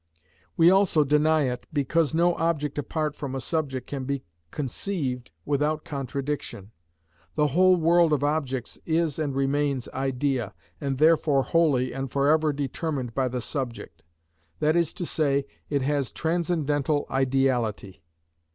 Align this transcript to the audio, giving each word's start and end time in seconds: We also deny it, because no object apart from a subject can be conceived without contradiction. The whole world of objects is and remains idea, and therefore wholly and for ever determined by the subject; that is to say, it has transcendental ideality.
We 0.57 0.71
also 0.71 1.03
deny 1.03 1.43
it, 1.43 1.67
because 1.71 2.15
no 2.15 2.33
object 2.37 2.79
apart 2.79 3.15
from 3.15 3.35
a 3.35 3.39
subject 3.39 3.85
can 3.85 4.05
be 4.05 4.23
conceived 4.49 5.29
without 5.45 5.85
contradiction. 5.85 6.71
The 7.35 7.49
whole 7.49 7.75
world 7.75 8.11
of 8.11 8.23
objects 8.23 8.79
is 8.83 9.19
and 9.19 9.35
remains 9.35 9.87
idea, 9.89 10.55
and 10.81 10.97
therefore 10.97 11.43
wholly 11.43 11.93
and 11.93 12.09
for 12.09 12.29
ever 12.31 12.51
determined 12.51 13.13
by 13.13 13.27
the 13.27 13.41
subject; 13.41 14.01
that 14.59 14.75
is 14.75 14.91
to 14.95 15.05
say, 15.05 15.45
it 15.69 15.83
has 15.83 16.11
transcendental 16.11 17.05
ideality. 17.11 18.01